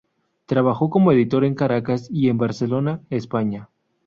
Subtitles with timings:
[0.47, 3.69] Trabajó como editor en Caracas y en Barcelona, España.